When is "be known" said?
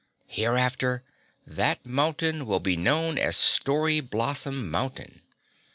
2.59-3.19